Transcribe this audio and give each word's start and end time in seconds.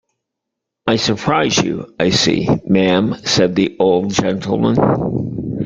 ‘I 0.87 0.95
surprise 0.95 1.59
you, 1.59 1.93
I 1.99 2.09
see, 2.09 2.49
ma’am,’ 2.65 3.17
said 3.23 3.53
the 3.55 3.75
old 3.79 4.11
gentleman. 4.11 5.53